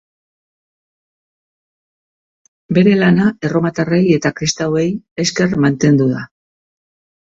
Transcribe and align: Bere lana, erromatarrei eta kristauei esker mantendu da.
Bere 2.79 2.97
lana, 3.03 3.31
erromatarrei 3.47 4.03
eta 4.19 4.35
kristauei 4.43 4.89
esker 5.29 5.59
mantendu 5.65 6.15
da. 6.19 6.31